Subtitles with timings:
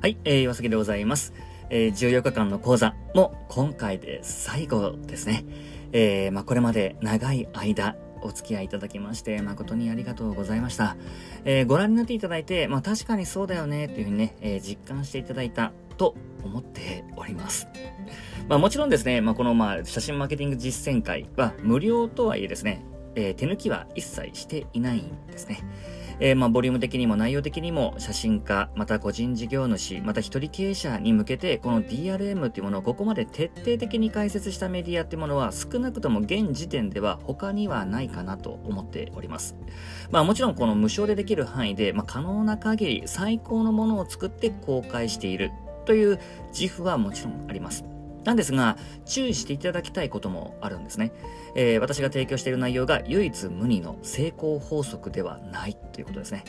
[0.00, 1.34] はい、えー、岩崎でございます。
[1.68, 5.44] えー、14日間の講座も今回で最後ですね。
[5.92, 10.96] えー、まあ、これまで長い間、お付き合いいただきまして、誠にありがとうございました。
[11.44, 16.14] えー、ご覧になっていただいて、まあ、確かにそうだよね、というふうにね、えー、実感していただいたと
[16.44, 17.68] 思っております。
[18.48, 25.60] まあ、もちろんですね、まあ、この、ま、写真マーケティング実践会は無料とはいえですね、えー、手抜きは一切していないんですね。
[26.22, 39.56] えー、まあ、ボリューム的にも内容的にも写真家、また個人事業主、また一人経営者に向けて、この DRM っていうものをここまで徹底的に解説したメディアっていうものは少なくとも現時点では他にはないかなと思っております。
[40.10, 45.50] まあもちろんこの無償でできる範囲で、まあ、可能な限り最高のものを作って公開している
[45.86, 46.20] という
[46.52, 47.99] 自負はもちろんあります。
[48.24, 51.12] なんですが、注意していただきたいこともあるんですね。
[51.54, 56.44] えー、私が提供している内容が唯一無二の成功法則ではないということですね。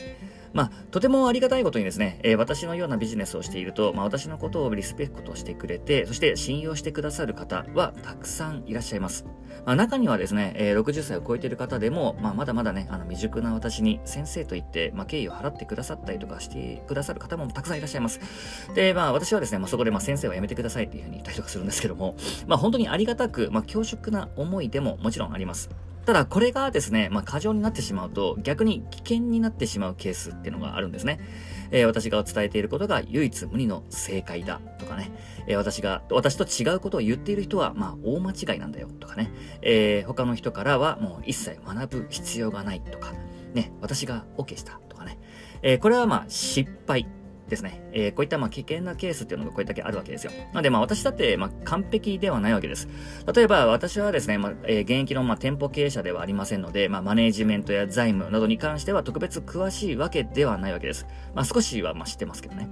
[0.53, 9.25] まあ、とてもありがたいことにですね、えー、私のようなビジネスをしていると、まあ、私のことをリスペクトしてくれて、そして信用してくださる方はたくさんいらっしゃいます。
[9.65, 18.19] まあ、中にはですね、えー、60歳を超えている方でも、まあ、まだまだね、あの未熟な私に先生と言って、まあ、敬意を払ってくださったりとかしてくださる方もたくさんいらっしゃいます。
[18.73, 22.15] で、まあ、私はですね、まあ、そこで、まあ、先生はやめてくださいっていうふうに言ったりとかするんですけども、
[22.47, 25.69] まあ、本当にありがたく、まあ、恐縮な思いでももちろんあります。
[26.05, 31.19] ただ、これがですね、まあ、過剰になってしまうと、逆に危険になってしまうケースっていうのがあるんですね。
[31.71, 35.11] えー、私が伝えていることが唯一無二の正解だとかね、
[35.47, 43.13] えー、私が、私と違うことを言っている人は、まあ、大間違いなんだよとかね、えー、他の人からはもう一切学ぶ必要がないとか、
[43.53, 45.19] ね、私が OK したとかね、
[45.61, 47.07] えこれはまあ、失敗。
[47.51, 47.81] ですね。
[47.91, 50.31] えー、こういったまあ危険なケースっていうのがこれだけあるわけですよ。
[50.31, 52.87] なのでまあ私だってまあ完璧ではないわけです。
[53.35, 61.05] 例えば私はですね、まあ、え、現役のまあ店舗経営者ではありませんので、まあマネージメントや財務などに関しては特別詳しいわけではないわけです。
[61.35, 62.69] まあ少しはまあ知ってますけどね。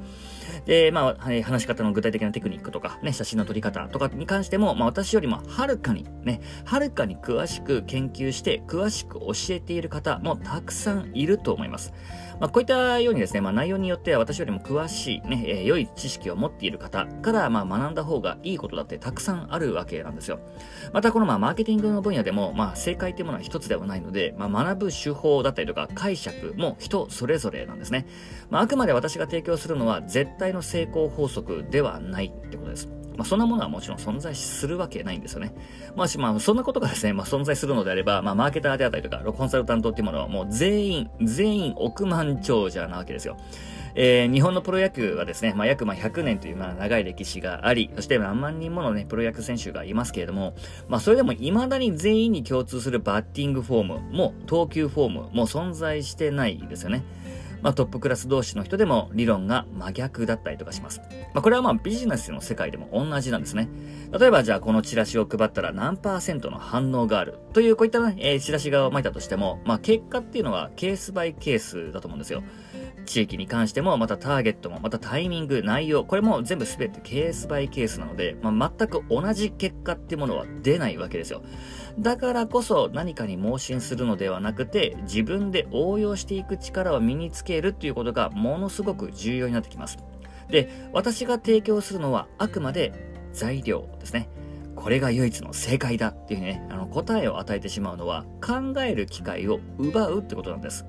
[0.66, 11.93] で、まあ、はい、話し方の具体的なテクニックとか、ね、写真の撮り方とかに関しても、まあ私よりもはるかにね、はるかに詳しく研究して、詳しく教えている方もたくさんいると思います。
[12.39, 20.39] まあこういったようにですね、まあ内容によっては私よりも詳しいね、えー、良い知識を持っている方から、まあ、学んだ方がいいことだってたくさんあるわけなんですよ。
[20.93, 28.05] また、この、まあ、マーケティングの分野でも、まあ、正解っていうものは一つではないので、まあ、学ぶ手法だったりとか解釈も人それぞれなんですね。
[28.49, 32.89] まあ、あくまで私が提供するのは絶対の成功法則ではないってことです。
[33.20, 35.54] まあ、そんなものはもちろん存在するわけないんですよね。
[35.94, 43.36] まあ、まあ、そんなことがですね、まあ、存在するのであれば、まあ、マーケターであったりとか、コンサルタントっていうものはもう全員、全員億万長者なわけですよ。
[43.95, 50.54] えー、日本のプロ野球はですね、まあ、約まあ100年というまあ長い歴史があり、そして何万人ものね、プロ野球選手がいますけれども、
[50.88, 57.04] まあ、それでも未だに全員に共通するバッティングフォームも、投球フォームも存在してないですよね。
[57.61, 61.02] まあ、トップクラス同士の人でも理論が真逆だったりとかします。
[61.33, 63.70] まあ、これはまあビジネスの世界でも同じなんですね。
[64.17, 72.43] 例えばじゃあこのチラシを配ったら何パーセントの反応があるというこういったね、えー、チラシが巻いたとしても、まあ、結果っていうのはケースバイケースだと思うんですよ。
[73.05, 81.41] 地域に関しても、またターゲットも、またタイミング、内容、これも全部すべてケースバイケースなので、まあ、全く同じ結果っていうものは出ないわけですよ。
[81.99, 89.98] だからこそ何かに盲信するのではなくて、自分で応用していく力を身につけるっていうことがものすごく重要になってきます。
[90.49, 92.93] で、私が提供するのはあくまで
[93.33, 94.30] 材料ですね。
[94.76, 100.86] これが唯一の正解だっていうね、あの答えを与えてしまうのは考える機会を奪うってことなんです。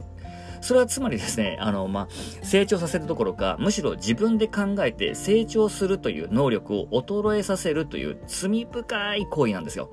[0.61, 2.09] それはつまりですね、あの、まあ、
[2.45, 9.91] 成長させるどころか、むしろ自分で考えて成長するという能力を衰えさせるという罪深い行為なんですよ。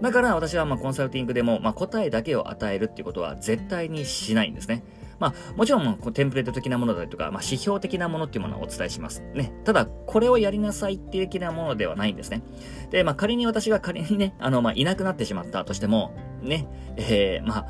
[0.00, 4.84] だから私はまあコンサルティングでも、まあ、答えだけを与えるっていうことは絶対にしないんですね。
[5.18, 9.22] まあ、もちろん、テンプレート的なものだとか、まあ、指標的なものっていうものをお伝えします。
[9.34, 9.52] ね。
[9.64, 12.42] ただ、これをやりなさいっていう的なものではないんですね。
[12.90, 17.66] で、まあ、仮に私が仮にね、あの、まあ、いなくなってしまったとしても、ね、えー、まあ、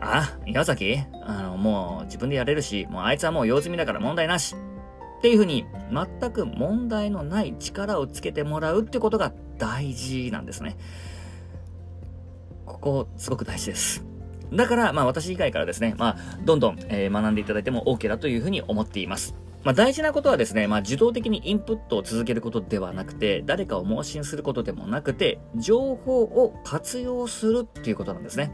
[0.00, 0.98] あ、岩崎？
[1.24, 4.54] あの、もう自分でやれるし、もうあいつはもう用済みだから問題なし。
[5.18, 10.76] っていうふうに、全く問題のない力をつけてもらうってことが大事なんですね。
[12.64, 14.04] ここ、すごく大事です。
[14.52, 19.34] だから、まあ私以外からですね、まあ、どんどん、えー、学んでいただいても OK だというふうに思っています。
[19.64, 28.52] まあ大事なことはですね、まあ受動的にインプットを続けることではなくて、誰かを盲信することでもなくて、情報を活用するっていうことなんですね。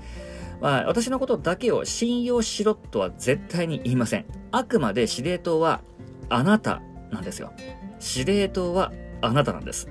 [0.64, 4.24] まあ、私のことだけを信用しろとは絶対に言いません。
[4.50, 5.82] あくまで司令塔は
[6.30, 6.80] あなた
[7.10, 7.52] なんですよ。
[7.98, 8.90] 司令塔は
[9.20, 9.90] あなたなんです。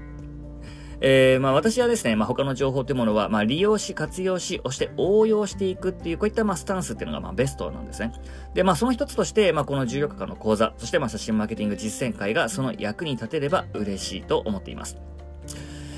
[1.00, 8.12] えー、まあ私はですね、まあ他の情報というものは、まあ利用し、活用し、そして応用していくっていう、こういったまあスタンスっていうのがまあベストなんですね。
[8.56, 14.98] で、まあその一つとして、まあこの14日間の講座、そしてまあ写真マーケティング実践会がその役に立てれば嬉しいと思っています。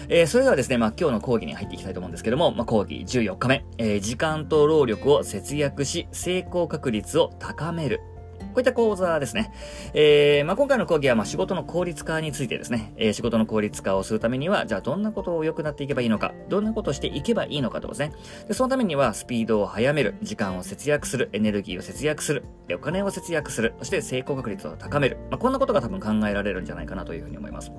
[0.09, 8.01] えー、それではですね、まあ、今日の講義に入っていきたいと思うんですけども、まあ、講義14日目、えー、時間と労力を節約し、成功確率を高める。
[8.55, 9.51] こういった講座ですね。
[9.93, 18.13] えー、まあ、今回の講義は、まあ、仕事の効率化についてですね、えー、仕事の効率化をするためには、じゃあどんなことを良くなっていけばいいのか、どんなことをしていけばいいのかとですね。
[18.47, 25.17] で、そのためには、スピードを速める、時間を節約する、エネルギーを節約する、お金を節約する、そして成功確率を高める。
[25.29, 27.73] まあ、こんなことが多分考えられるんじゃないかなというふうに思います。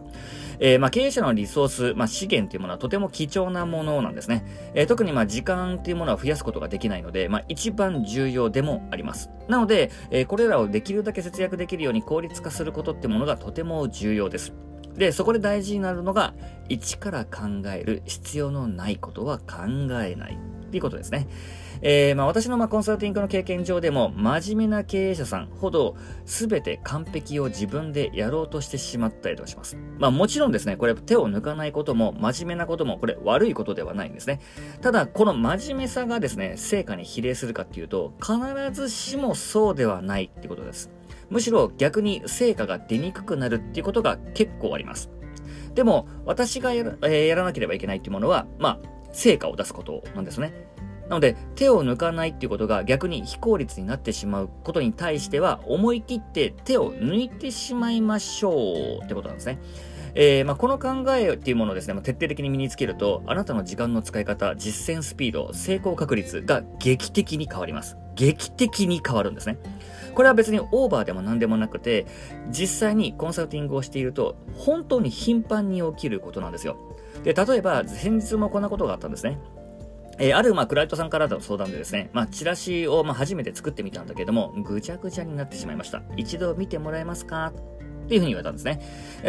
[0.60, 4.44] えー、まあ、経営者のリソース、まあ、資源というものはとても貴重なものなんですね。
[4.74, 9.30] えー、特にまあ、時間というものは増やすことができないので、まあ、一番重要でもあります。
[9.48, 14.52] なので、えー、これらをできるだけ節約できるように効率化することってものがとても重要です。
[14.94, 16.34] で、そこで大事になるのが、
[16.68, 19.64] 一から考える必要のないことは考
[20.02, 21.28] えないっていうことですね。
[21.82, 29.76] えー、まあ私のまあコンサルティングの経験上でも、真面目な経営者さんほど、すべて完璧を自分でやろうとしてしまったりとかします。
[29.98, 34.40] まあもちろんですね、これ手を抜かないことも、真面目なことも、これ悪いことではないんですね。
[34.80, 38.36] ただ、この真面目さがですね、成果に比例するかっていうと、必
[38.72, 40.90] ずしもそうではないってことです。
[41.28, 45.10] むしろ逆に成果が出にくくなるっていうことが結構あります。
[45.74, 50.52] でも、私がやら,、えー、やらなければいけないっていうものは、まあ、成果を出すことなんですね。
[51.08, 59.58] なので、手を抜かないっていうことが逆に非効率になってしまうことに対しては、思い切って手を抜いてしまいましょうってことなんですね。
[60.18, 67.96] えー、まあ、この考えっていうものをですね、まあ、徹底的に身につけると、あなたの時間の使い方、実践スピード、成功確率が劇的に変わります。
[68.14, 69.58] 劇的に変わるんですね。
[70.14, 72.06] これは別にオーバーでも何でもなくて、
[72.50, 76.78] 実際にコンサルティングをしていると、本当に頻繁に起きることなんですよ。
[77.26, 79.38] で、例えば、先日もこんなことがあったんですね。
[80.18, 86.02] えー、ある、まあ、クライトさんからの相談でですね、まあ、チラシを、まあ、初めて作ってみたんだけども、ぐちゃぐちゃになってしまいました。
[86.16, 87.52] 一度見てもらえますか？
[88.04, 88.80] っていうふうに言われたんですね。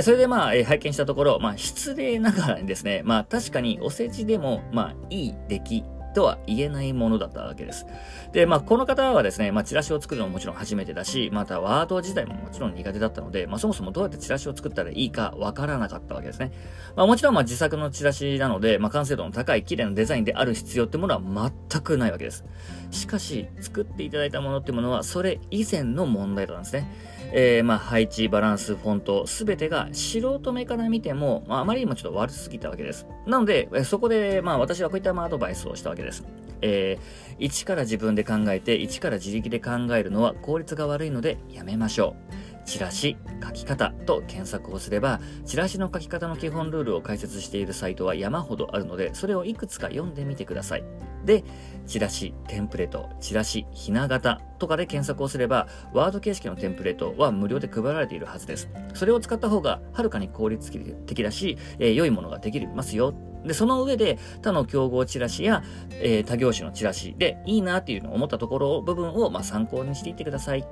[0.04, 5.84] それでまあ、えー、拝見したところ、まあ、失礼ながらにですね、まあ、確かにお世辞でも、まあ、いい出来
[6.18, 7.86] とは言えないものだったわけです。
[8.32, 16.52] で、まあ、この方はですね、まあ、チラシを作るのももちろん初めてだし、またワード自体ももちろん苦手だったので、まあ、そもそもどうやってチラシを作ったらいいかわからなかったわけですね。
[16.96, 22.44] まあ、もちろん、ま、自作のチラシなので、まあ、完成度の高い綺麗なデザインである必要ってものは全くないわけです。
[22.90, 26.92] しかし、作っていただいたものってものは、それ以前の問題だったんですね。
[27.34, 33.06] えー、まあ、配置、バランス、フォント、すべてが素人目から見ても、まあ、あまりにもちょっと悪すぎたわけです。
[33.26, 36.07] なので、そこで、まあ、私はこういったアドバイスをしたわけです。
[36.08, 36.24] です
[36.62, 42.58] えー、一から自分で考えて、一から自力で考えるのは効率が悪いのでやめましょう。
[42.66, 50.84] チラシ、書き方と検索をすれば、チラシの書き方の基本ルールを解説しているサイトは山ほどあるので、それをいくつか読んでみてください。
[51.24, 51.46] で、
[51.86, 58.68] チラシ、テンプレート、チラシ、ひな形とかで検索をすれば、ワード形式のテンプレートは無料で配られているはずです。
[58.94, 60.70] それを使った方がはるかに効率
[61.06, 63.14] 的だし、えー、良いものができますよ。
[63.46, 70.60] で、その上で他の競合チラシや、えー、他業種のチラシでいいなっていうのを思ったところ、部分をまあ参考にしていってください。
[70.60, 70.64] っ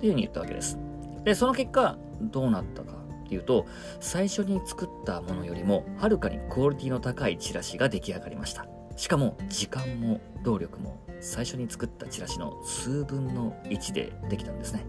[0.00, 0.78] ていうふうに言ったわけです。
[1.24, 2.92] で、その結果、どうなったか
[3.24, 3.66] っていうと、
[4.00, 8.66] 最初に作ったものよりも、はるかにクオリティの高いチラシが出来上がりました。
[8.96, 14.84] しかも、時間も動力も、最初に作ったチラシの数分の1でできたんですね。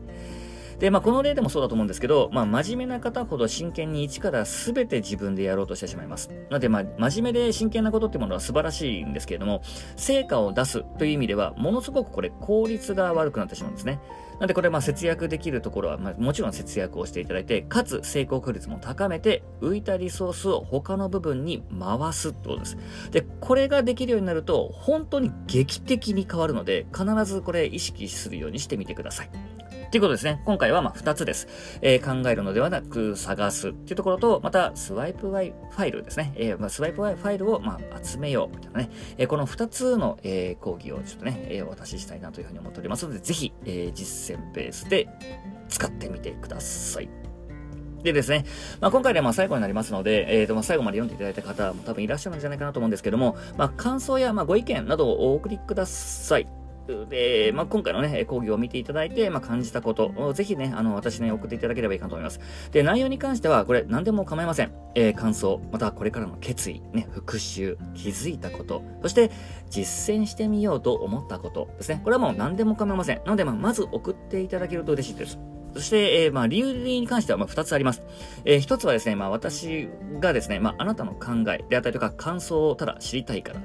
[0.79, 6.29] で、まあ、この例でもそうだと思うんですけど、まあ、真面目な方ほど真剣に一から全て自分でやろうとしてしまいます。
[6.49, 9.61] なので、まあ、真面目で真剣なことってものは素晴らしいんですけれども、
[9.95, 13.99] 成果を出すという意味では、ものすごくこれ効率が悪くなってしまうんですね。
[14.39, 22.77] なんでこれまあ節約できるところは、まあ、もちろん節約をしていただいて、かつ成功確率も高めて、浮いたリソースを他の部分に回すってことです。
[23.09, 29.29] で、これができるようになると、本当に劇的に変わるので、必ずこれ意識するようにしてみてください。
[29.89, 30.41] ということですね。
[30.43, 31.47] 今回はま2つです。
[31.81, 36.33] えー、考えるのではなく探すっていうところと、またスワイプワイファイルですね。
[36.35, 38.89] えー、まあ、スワイプワイファイルをま集めようみたいなね。
[39.17, 45.07] えー、この2つの、え講義をちょっとね、えお渡ししたいなというふうに思っておりますので、ぜひ、え実践ベースで
[45.69, 47.09] 使ってみてください。
[48.03, 48.45] でですね、
[48.81, 56.47] まあ、今回でまあ最後になりますので、えー、とまあ最後まで読んでいただいた方も多分いらっしゃるんじゃないかなと思うんですけども、まあ、感想やまあご意見などをお送りください。
[57.09, 62.39] で、まあ、今回のね、講義を見ていただいて、まあ、感じたことをぜひね、あの、私に送っていただければいいかと思います。
[62.71, 64.71] で、内容に関しては、これ何でも構いません。
[64.95, 69.31] えー、感想、またこれからの決意、ね、復習、気づいたこと、そして
[69.69, 72.01] 実践してみようと思ったことですね。
[72.03, 73.17] これはもう何でも構いません。
[73.17, 75.37] なので、まあ、まず送っていただけると嬉しいです。
[75.73, 78.01] そして、えー、まあ、理由に関しては、まあ、二つあります。
[78.45, 79.89] えー、一つはですね、まあ、私
[80.19, 83.59] がですね、まあ、あなたの考えであったりとか、感想をただ知りたいから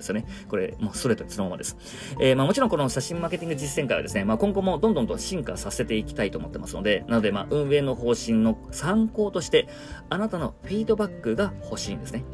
[0.00, 0.26] ですよね。
[0.48, 1.76] これ、もうストレートにそのままです。
[2.20, 9.68] えー、まあ、もちろんこの写真マーケティング実践会はですね、まあ、今後もどんどんと進化させていきたいと思ってますので、なので、まあ、運営の方針の参考として、
[10.08, 12.24] あなたのフィードバックが欲しいんですね。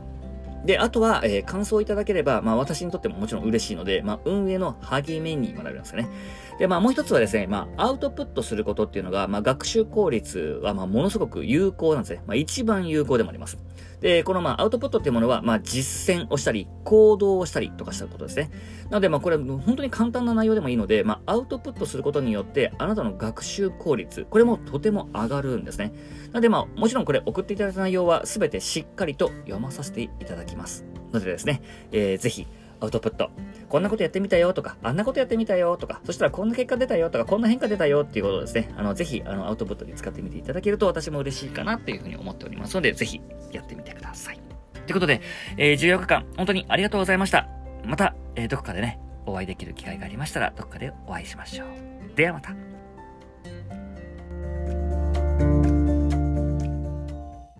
[0.67, 6.09] で、あとは、えー、感想いただければ、まあ私にとってももちろん嬉しいので、まあ運営の励みにもなりますよね。
[6.59, 12.23] で、まあもう一つはですね、まあアウトプットすることっていうのが、まあ学習効率はまあものすごく有効なんですね。
[12.27, 13.59] まあ一番有効でもあります。
[14.01, 18.51] で、このまあアウトプットっていうものは、まあ実践をしたり、行動をしたりとかしたことですね。
[18.91, 25.93] なのでまあこれ本当に簡単な内容でもいいので、まあアウトプットすることによって、あなたの学習効率、これもとても上がるんですね。
[26.29, 30.85] なのでまあもちろんこれ送っていただいた内容は全てしっかりと読まさせていただきます。
[31.13, 32.47] のでですね、えー、ぜひ
[32.81, 33.31] アウトプット。
[33.69, 43.21] こんなことやってみたよとか、あんなことやってみたよとか、そしたらこんな結果出たよとか、こんな変化出たよっていうことをですね、あの、ぜひ、あの、アウトプットに使ってみていただけると私も嬉しいかなっていうふうに思っておりますので、ぜひ
[43.53, 44.41] やってみてください。
[44.87, 45.21] ということで、
[45.57, 47.49] えー、14日間、本当にありがとうございました。
[47.85, 51.69] また、えー、どこかでね、お会いできる機会がありましたら、どこかでお会いしましょう。
[52.15, 52.76] ではまた。